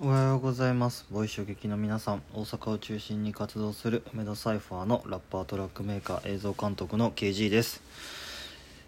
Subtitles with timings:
[0.00, 1.06] おはようございます。
[1.10, 7.82] ボイショ劇の皆さん大阪を中心に活動する梅田サイファーのラッパートラックメーカー映像監督の KG です。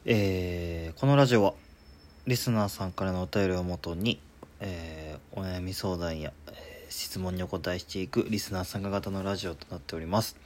[0.05, 1.55] えーこのラジオは
[2.29, 4.21] リスナーさんからのお便りをもとに、
[4.61, 10.37] えーお悩み相談や、え質問にお答えしていくリスナー参加型のラジオとなっております。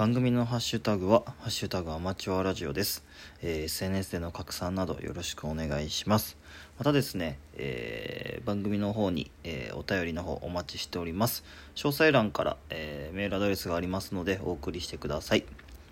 [0.00, 3.04] 番組のハッシュタグは「ハッシュタグアマチュアラジオ」です、
[3.42, 6.38] えー SNS での拡散などよろしくお願いします。
[6.78, 11.44] またですね、えー番組の方に、えーお便りの方お待ちしております。
[11.74, 15.44] 詳細欄から、えメールアドレスがありますのでお送りしてください。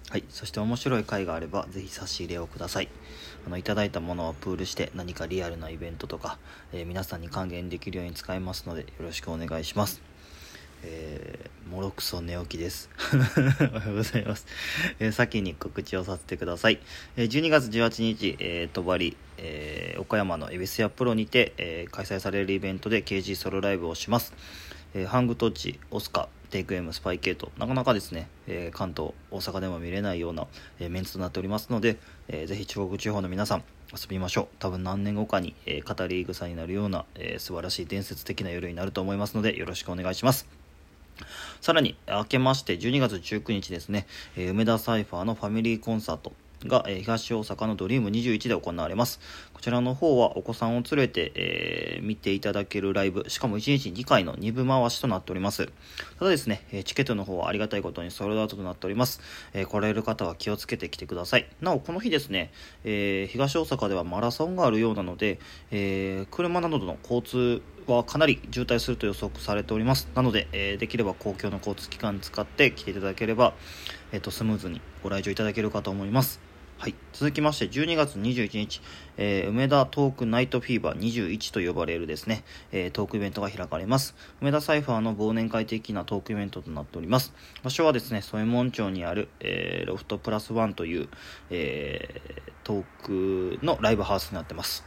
[0.08, 2.88] はい、そして面白い回があればぜひ差し入れをください。
[3.46, 6.38] あのいただいたものをプールして何かリアルなイベントとか、
[6.72, 10.00] え皆さんに還元できるように使いますのでよろしくお願いします。
[10.82, 12.88] えー、もろくそ寝起きです。
[13.12, 14.46] おはようございます。
[15.00, 16.78] えー先に告知をさせてください。
[17.16, 24.32] えー12月18日、えー、とばり、えー岡山の恵比寿屋プロにて、えー開催されるイベントで KG ソロライブをします。
[24.94, 30.46] えーハングトッチ、オスカ、テイクエム、スパイケート、なかなかですね、えー関東、大阪でも見れないような、
[30.80, 31.96] えーメンツとなっておりますので、
[32.28, 34.56] えーぜひ中国地方の皆さん、遊びましょう。
[34.58, 40.57] 多分何年後かに、えー語り草になるような、えー素晴らしい伝説的な夜になると思いますので、よろしくお願いします。
[41.60, 46.32] さらに、明けまして12月19日ですね、え梅田サイファーのファミリーコンサート
[46.64, 49.20] が、え東大阪のドリーム21で行われます。
[49.58, 55.66] こちらの方はお子さんを連れて、えー見ていただけるライブ、しかも1日2回の2部回しとなっております。
[56.20, 59.20] ただですね、えチケットの方はありがたいことにソールドアウトとなっております。
[59.54, 61.48] えー来られる方は気をつけてきてください。
[61.60, 62.52] なお、この日ですね、
[62.84, 65.40] えー東大阪ではマラソンがあるようなので、
[65.72, 73.54] え車などの交通はかなり渋滞すると予測されておりますなので、えできれば公共の交通機関使って来ていただければ、
[74.12, 76.47] えー、とスムーズにご来場いただけるかと思います
[76.78, 78.80] はい、続きまして12月21日、
[79.16, 84.14] えー梅田トークナイトフィーバー21と呼ばれるですね、えートークイベントが開かれます。
[84.40, 87.34] 梅田サイファーの忘年会的なトークイベントとなっております。
[87.64, 91.08] 場所はですね添右門町にある、えーロフトプラスワンという、
[91.50, 94.84] えートークのライブハウスになってます。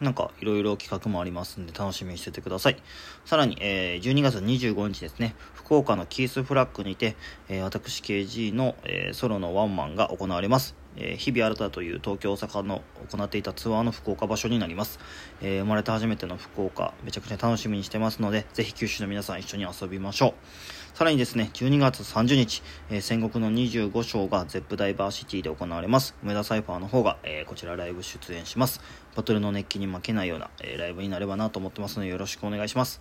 [0.00, 2.76] なんかいろいろ企画もありますんで楽しみにしててください。
[3.24, 7.16] さらに、えー12月25日ですね、福岡のキースフラッグにて、
[7.48, 10.76] えー私 KG の、えーソロのワンマンが行われます。
[10.96, 14.98] えー日々新たという東京大阪の行っていたツアーの福岡場所になります、
[15.40, 20.34] えー生まれて初めての福岡めちゃくちゃ楽しみにしてますのでぜひ九州の皆さん一緒に遊びましょう
[20.94, 26.16] さらにですね、12月30日、えー戦国の25章がゼップダイバーシティで行われます。
[26.24, 28.80] 梅田サイファーの方が、えーこちらライブ出演します。
[29.14, 33.00] バトルの熱気に負けないような、えーライブになればなと思ってますのでよろしくお願いします。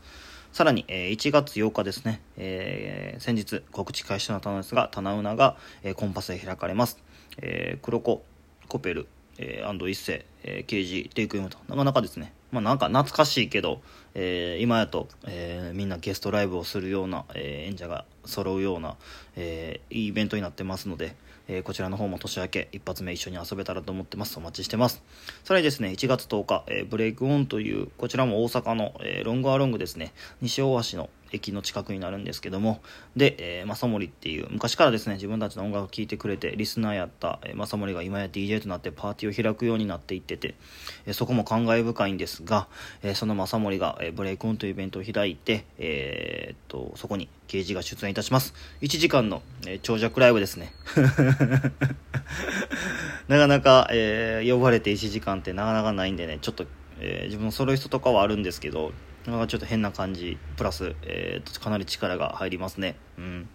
[0.53, 6.99] さらに、えー1月8日ですね、えー先日告知開始となったのですが、棚ウナが、えーコンパスで開かれます。
[7.41, 8.23] えー黒子、
[8.67, 13.81] コペル、えー、安藤一世、えー、KG、テイクイムと、なかなかですね、まあなんか懐かしいけど、
[14.15, 18.95] えー今やと、えーみんなゲストライブをするような、えー演者が揃うような、
[19.35, 21.15] えーいいイベントになってますので、
[21.47, 24.37] えーこちらの方も年明け一発目一緒に遊べたらと思ってます。
[24.37, 25.03] お待ちしてます。
[25.43, 32.81] さらにですね、1月10日、えーブレイクオンという、こちらも大阪の、えーロングアロングですね、西大橋の駅の近くになるんですけども、
[33.15, 40.55] で、えー、正森っていう、昔からですね、自分たちの音楽を聴いてくれて、リスナーやった、えー、正森が今や DJ となってパーティーを開くようになっていってて、
[41.05, 42.67] えーそこも感慨深いんですが、
[43.01, 48.53] えーその正森が、えーブレイクオンというイベントを開いて、えーっと、そこに刑事が出演いたします。
[48.81, 50.73] 1時間の、えー長尺ライブですね。
[53.27, 56.65] なかなか、えー呼ばれて1時間ってなかなかないんでね、ちょっと、
[56.99, 58.91] えー自分のソロイストとかはあるんですけど、
[59.27, 62.95] ちょっと変な感じ、プラス、えーとかなり力が入りますね。
[63.17, 63.49] うん。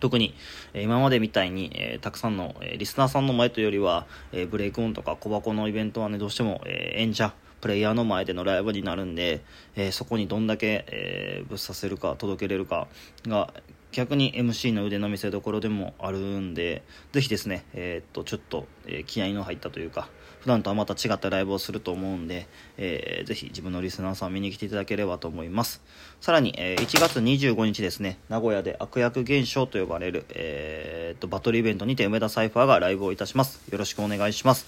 [0.00, 0.34] 特に、
[0.72, 9.42] え今までみたいに、えーたくさんの、えリスナーさんの前というよりは、えブレイクオンとか小箱のイベントはね、どうしても、え演者、プレイヤーの前でのライブになるんで、
[9.76, 12.88] えーそこにどんだけ、えーぶっ刺せるか、届けれるか
[13.26, 13.52] が、
[13.92, 16.82] 逆に MC の腕の見せ所でもあるんで、
[17.12, 20.08] ぜひですね、えーっと、ちょっと、え気合いの入ったというか、
[20.44, 22.46] 普段とはまた違ったライブをすると思うんで、
[22.76, 25.80] えーぜひ自分のリスナーさん見に来ていただければと思います。
[26.20, 33.62] さらに、えー1月25日ですね、名古屋で悪役現象と呼ばれる、えーっと、バトルイベントにて梅田サイファーがライブをいたします。
[33.72, 34.66] よろしくお願いします。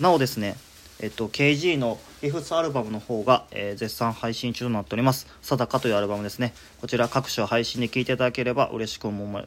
[0.00, 0.54] なおですね、
[1.00, 5.26] えっと、KG のフィフスアルバムの方が、えー絶賛配信中となっております。
[5.40, 6.52] 定かというアルバムですね。
[6.82, 9.44] こちら各種配信で聴いていただければ嬉しく思い、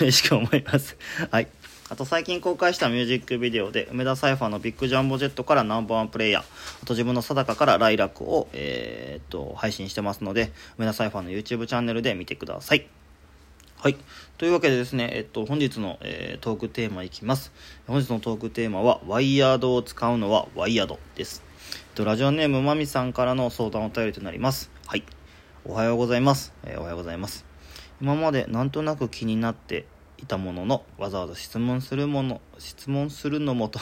[0.00, 0.96] 嬉しく思います。
[1.30, 1.46] はい。
[1.90, 6.42] あと最近公開したミュージックビデオで梅田サイファーのビッグジャンボジェットからナンバーワンプレイヤー、
[6.82, 12.86] あと自分の定かからライラックを、えーっと、配信してますので、梅田サイファーの YouTube チャンネルで見てください。
[13.82, 13.96] はい。
[14.38, 17.52] というわけでですね、えっと、本日の、えー、トークテーマいきます。
[17.88, 21.42] 本日のトークテーマは、ワイヤードを使うのはワイヤードです。
[21.72, 24.70] えっと、ラジオネームまみさんからの相談お便りとなります。
[24.86, 25.02] はい。
[25.64, 26.52] おはようございます。
[26.64, 27.44] えー、おはようございます。
[28.00, 29.84] 今までなんとなく気になって
[30.22, 33.80] いたものの、わざわざ質問するもの、質問するのもと、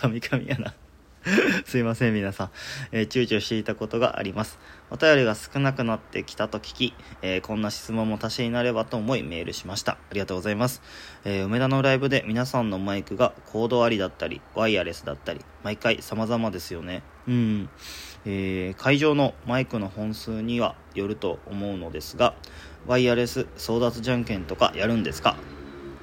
[0.00, 0.74] カミカミやな。
[1.66, 2.50] すいません、皆さん、
[2.92, 4.58] えー、躊躇していたことがあります。
[4.90, 9.92] お便りが少なくなってきたと聞き、えー、こんな質問も足しになればと思いメールしました。
[9.92, 10.80] ありがとうございます。
[11.24, 17.02] えー、梅田のライブで皆さんのマイクがコードありだったり、ワイヤレスだったり、毎回様々ですよね。
[17.26, 17.68] うん。
[18.24, 22.34] え会場のマイクの本数にはよると思うのですが、
[22.86, 25.36] ワイヤレス争奪じゃんけんとかやるんですか？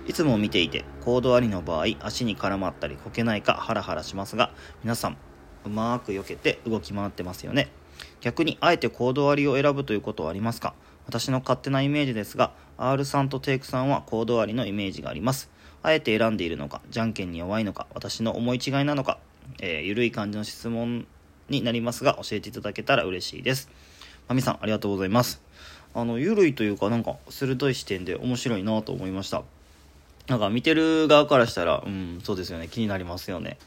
[0.08, 4.52] いつも見ていて、コードありの場合、足に絡まったりこけないかハラハラしますが、
[4.84, 5.18] 皆さん、
[5.66, 7.70] うまく避けて動き回ってますよね。
[8.22, 10.76] 逆に、あえてコードありを選ぶということはありますか？
[11.08, 15.50] 私の勝手なイメージですが、R さんとテイクさんはコードありのイメージがあります。
[15.82, 19.18] あえて選んでいるのか、じゃんけんに弱いのか、私の思い違いなのか、
[19.60, 21.08] えー、ゆるい感じの質問
[21.50, 23.70] になりますが、教えていただけたら嬉しいです。
[24.28, 25.42] まみさん、ありがとうございます。
[25.94, 29.44] あの、ゆるいというか、なんか、鋭い視点で面白いなと思いました。
[30.28, 33.58] なんか見てる側からしたら、うん、そうですよね、気になりますよね。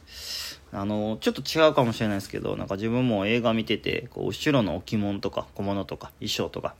[0.73, 6.75] あの、ちょっと違うかもしれないですけど、なんか自分も映画見てて、こう、後ろの置物とか小物とか衣装とか、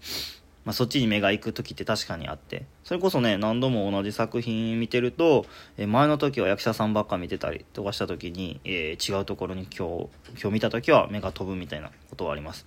[0.65, 5.47] まあ、そっちに目が行く時って確かにあって、それこそね、何度も同じ作品見てると、
[5.79, 12.67] え前の時は役者さんばっか見てたりとかした時に、えー、違うところに今日、今日見た時は目が飛ぶみたいなことはあります。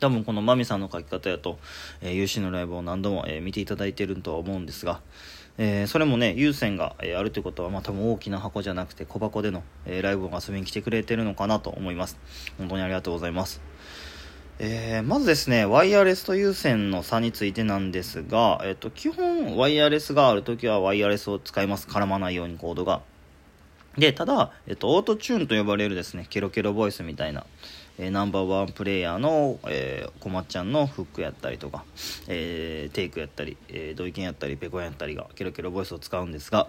[0.00, 1.58] 多分このマミさんの書き方やと、
[2.00, 5.02] えー、有志のライブを何度も、えー、見ていただいてるとは思うんですが、
[5.58, 12.18] えー、それもね有線が、えー、あるということは、まあ、多分大きな箱じゃなくて小箱での、えー、ライブを遊びに来てくれてるのかなと思います
[12.58, 13.60] 本当にありがとうございます
[14.64, 21.88] えー、まずですね、ワイヤレスと有線の差についてなんですが、えっ、と、基本、ワイヤレスがあるときはワイヤレスを使います。
[21.88, 23.02] 絡まないようにコードが。
[23.98, 27.44] で、ただ、えっ、と、オートチューンと呼ばれるですね、ケロケロボイスみたいな、
[28.02, 31.84] えー、ナンバーワンプレイヤーの、えー、こまっちゃんのフックやったりとか、
[32.26, 36.66] えー、テイクやったり、えー、ドイケンやったり、ペコンやったりが、ケロケロボイスを使うんですが、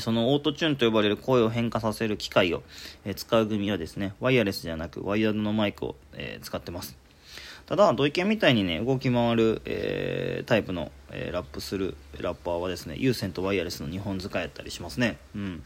[0.00, 2.64] そのオートチューンと呼ばれる声を変化させる機械を、
[3.14, 6.98] 使う組はですね、ワイヤレスじゃなくワイヤードのマイクを、え使ってます。
[7.66, 15.16] ただ、ドイケンみたいにね、動き回る、えー、タイプの、えー、ラップするラッパーはですね、有線とワイヤレスの2本使いやったりしますね。
[15.36, 15.62] うん。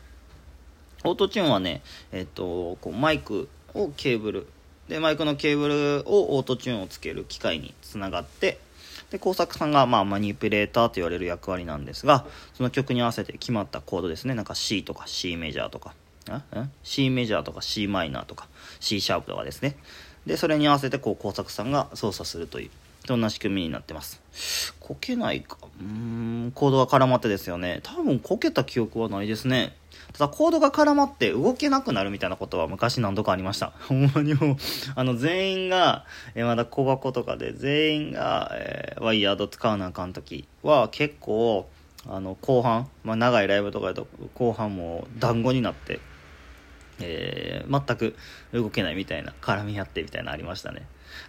[1.04, 1.80] オートチューンはね、
[2.12, 4.46] えっと、こうマイクをケーブル
[4.88, 8.58] でマイクのケーブルをオートチューンをつける機械につながって
[9.10, 14.34] で工作さんがまあマニピュレーターと言われる役割なんですがその曲に合わせて決まったコードですね。
[14.34, 15.94] なんか C とか C メジャーとか。
[16.82, 18.48] C メジャーとか C マイナーとか
[18.80, 19.76] C シャープとかですね。
[20.26, 22.70] でそれに合わせてこう工作さんが操作するという。
[23.08, 24.74] そんな仕組みになってます。
[24.80, 25.56] こけないか。
[25.80, 25.86] うー
[26.48, 27.80] んコードが絡まってですよね。
[27.82, 29.74] 多分こけた記憶はないですね。
[30.12, 33.72] ただコードが絡まって動けなくなるみたいなことは昔何度かありました。
[33.88, 34.56] ほんまにもう、
[34.94, 41.66] あの全員が、えまだ小箱とかで全員が、えー、ワイヤード使わなあかん時は結構、
[42.06, 46.00] あの後半、まあ、長いライブとかだと後半も団子になって、
[47.00, 48.16] えー、全く
[48.52, 50.86] 動けないみたいな絡み合ってみたいなありましたね。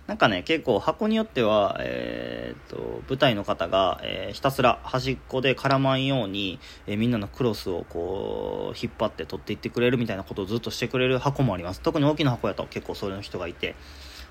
[0.07, 11.81] なんかね、結構箱によっては、えー、っと、舞台の方が、えー、ひたすら端っこで絡まんように、えー、みんなのクロスをこう、引っ張って取っていってくれるみたいなことをずっとしてくれる箱もあります。
[11.81, 13.75] 特に大きな箱やと結構そういう人がいて、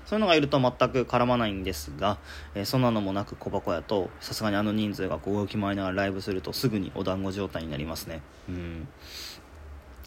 [0.05, 2.17] そういうのがいると全く絡まないんですが、
[2.55, 8.21] えー、そんなのもなく小箱やと、さすがにあの人数がこう動き回りながらライブするとすぐにお団子状態になりますね。
[8.49, 8.87] うん。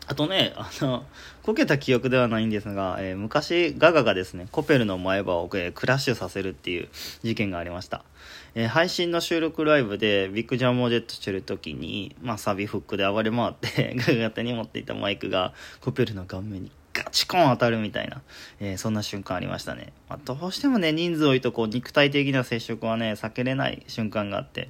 [0.07, 1.05] あとね、あの、
[1.43, 6.89] こけた記憶ではないんですが、えー、昔、ガガがですね、コペルの前歯を、えー、クラッシュさせるっていう
[7.23, 8.05] 事件がありました。
[8.55, 18.23] えー、配信の収録ライブでビッグジャムをジェットしてる時に、まあ、サビフックで暴れ回って、 ガガが手に持っていたマイクがコペルの顔面にガチコン当たるみたいな、
[18.61, 19.93] え、そんな瞬間ありましたね。
[20.09, 24.69] まあ、どうしてもね、人数多いとこう、肉体的な接触はね、避けれない瞬間があって、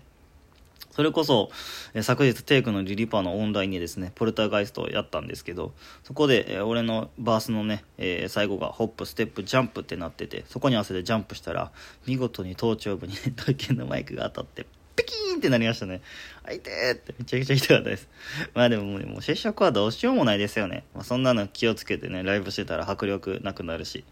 [0.93, 1.51] それこそ、
[1.95, 5.73] え昨日テイクのリリパのオンラインにですね、ポルターガイストをやったんですけど、
[6.05, 11.73] そこで、え俺のバースのね、え、最後がホップ、ステップ、ジャンプってなってて、そこに合わせてジャンプしたら、
[12.07, 16.03] 見事に頭頂部に、ね、体験のマイクが当たって、ピキーンってなりましたね。
[16.45, 18.09] あいてーってめちゃくちゃ痛かったです。
[18.53, 20.85] まあでももう、もう接触はどうしようもないですよね。
[20.95, 24.05] まあ、そんなの気をつけてね、ライブしてたら迫力なくなるし、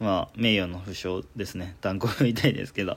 [0.00, 1.76] まあ、名誉の負傷ですね。
[1.82, 2.96] 断固みたいですけど。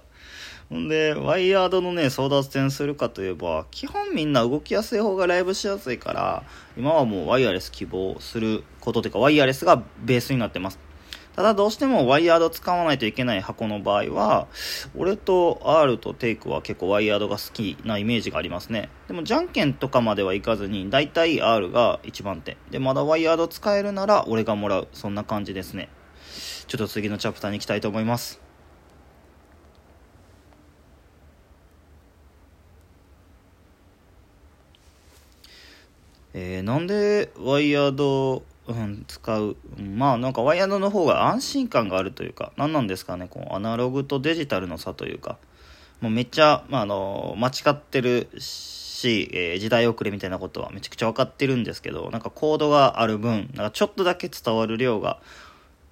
[0.70, 6.44] ほんで、ワイヤードのね、争奪戦するかといえば、基本みんな動きやすい方がライブしやすいから、
[6.76, 10.80] 今はもうワイヤレス希望することというか、ワイヤレスがベースになってます。
[11.36, 14.48] ただどうしてもワイヤード使わないといけない箱の場合は、
[14.96, 18.90] 俺と R とテイクは結構ワイヤードが好きなイメージがありますね。
[19.08, 22.58] でもじゃんけんとかまではいかずに、だいたい R が一番手。
[22.72, 24.88] で、まだワイヤード使えるなら俺がもらう。
[24.94, 25.90] そんな感じですね。
[26.68, 28.45] ちょっと次のチャプターに行きたいと思います。
[36.38, 45.38] えー、なんでワイヤード、うん、使う、まあなんかワイヤードの方が安心感があるというか、何なんですかね、こうアナログとデジタルの差というか、
[46.02, 55.22] もうめっちゃ、まあ、あの間違ってるし、えー、時代遅れみたいなことはめちゃくちゃ分かってるんですけど、なんかコードがある分、なんかちょっとだけ伝わる量が、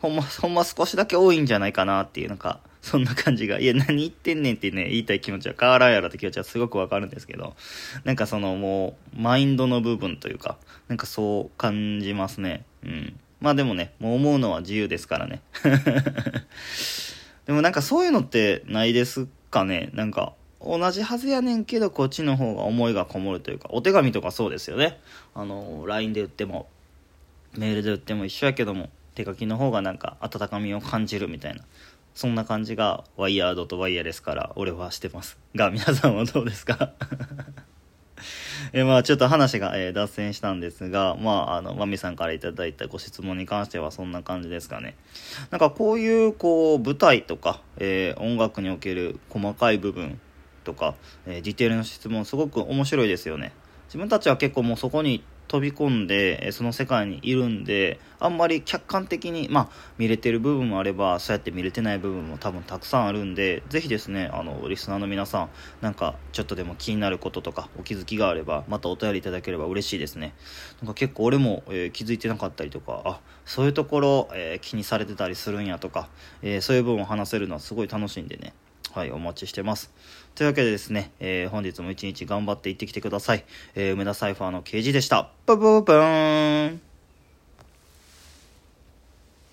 [0.02, 7.56] ほんま、ほんま少しだけ多いんじゃないかなっていう、なんか、そんな感じが、いや、何言ってんねんってね、言いたい気持ちは変わらんやろって気持ちはすごくわかるんですけど、
[8.04, 10.58] なんかそのもう、マインドの部分というか、
[10.90, 12.66] なんかそう感じますね。
[12.84, 13.18] うん。
[13.40, 15.42] まあでもね、もう思うのは自由ですからね。
[17.48, 25.00] でもなんかそういうのってないですかねなんか、同じはずやねんけど、こっちの方が思いがこもるというか、お手紙とかそうですよね。
[25.36, 26.68] あの、LINE で売っても、
[27.58, 31.64] メールで売っても一緒やけども、手書きの方がなんか温かみを感じるみたいな。
[32.14, 35.38] そんな感じがワイヤードとワイヤレスから俺はしてます。
[35.56, 36.92] が皆さんはどうですか？
[38.72, 44.96] えまあちょっと話が、えー、脱線したんですがまああのマミさんから頂いたご質問に関してはそんな感じですかね。
[45.52, 50.20] なんかこういうこう舞台とか、えー、音楽における細かい部分
[50.64, 53.54] とか、えー、ディテールの質問すごく面白いですよね。
[53.88, 65.50] 自分たちは結構もうそこに飛び込んで、その世界にいるんで、あんまり客観的に、まあ、見れてる部分もあれば、そうやって見れてない部分も多分たくさんあるんで、ぜひですね、あの、リスナーの皆さん、
[65.82, 70.34] なんか、ちょっとでも気になることとか、お気づきがあれば、またお便りいただければ嬉しいですね。
[70.82, 76.10] なんか結構俺も、えー、気づいてなかったりとか、あ、そういうところ、えー、気にされてたりするんやとか、
[76.42, 78.54] えー、そういう部分を話せるのはすごい楽しいんでね、
[78.94, 79.92] はい、お待ちしてます。
[80.36, 83.44] というわけでですね、えー、本日も一日頑張って行ってきてください。
[83.74, 85.32] えー、梅田サイファーの刑事でした。
[85.48, 86.93] ブブブーン